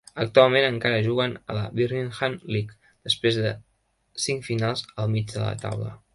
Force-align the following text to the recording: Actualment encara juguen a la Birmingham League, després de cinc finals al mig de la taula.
Actualment 0.21 0.63
encara 0.69 1.01
juguen 1.07 1.35
a 1.51 1.57
la 1.57 1.65
Birmingham 1.79 2.39
League, 2.55 2.79
després 3.11 3.39
de 3.45 3.53
cinc 4.27 4.51
finals 4.51 4.85
al 5.03 5.15
mig 5.17 5.33
de 5.37 5.47
la 5.49 5.55
taula. 5.67 5.97